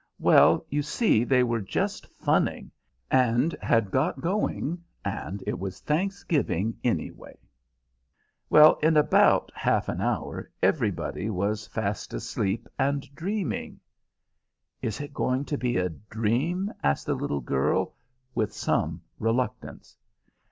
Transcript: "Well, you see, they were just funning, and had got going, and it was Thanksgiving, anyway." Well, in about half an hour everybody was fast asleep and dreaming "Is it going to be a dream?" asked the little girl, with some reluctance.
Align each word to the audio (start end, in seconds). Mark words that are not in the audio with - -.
"Well, 0.17 0.65
you 0.67 0.81
see, 0.81 1.23
they 1.23 1.43
were 1.43 1.61
just 1.61 2.07
funning, 2.15 2.71
and 3.11 3.55
had 3.61 3.91
got 3.91 4.19
going, 4.19 4.83
and 5.05 5.43
it 5.45 5.59
was 5.59 5.79
Thanksgiving, 5.79 6.75
anyway." 6.83 7.37
Well, 8.49 8.79
in 8.81 8.97
about 8.97 9.51
half 9.53 9.89
an 9.89 10.01
hour 10.01 10.49
everybody 10.59 11.29
was 11.29 11.67
fast 11.67 12.15
asleep 12.15 12.67
and 12.79 13.07
dreaming 13.13 13.79
"Is 14.81 14.99
it 15.01 15.13
going 15.13 15.45
to 15.45 15.57
be 15.59 15.77
a 15.77 15.89
dream?" 15.89 16.73
asked 16.81 17.05
the 17.05 17.13
little 17.13 17.39
girl, 17.39 17.93
with 18.33 18.53
some 18.55 19.03
reluctance. 19.19 19.95